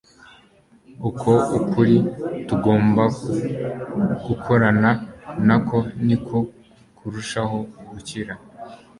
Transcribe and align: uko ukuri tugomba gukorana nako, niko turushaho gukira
uko 1.09 1.31
ukuri 1.59 1.97
tugomba 2.47 3.03
gukorana 4.25 4.91
nako, 5.47 5.77
niko 6.05 6.37
turushaho 6.97 7.57
gukira 7.89 8.33